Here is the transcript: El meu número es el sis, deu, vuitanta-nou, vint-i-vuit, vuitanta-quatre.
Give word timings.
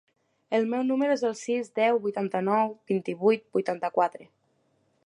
El 0.59 0.63
meu 0.71 0.85
número 0.91 1.17
es 1.17 1.25
el 1.29 1.35
sis, 1.41 1.69
deu, 1.81 2.01
vuitanta-nou, 2.07 2.75
vint-i-vuit, 2.95 3.47
vuitanta-quatre. 3.59 4.31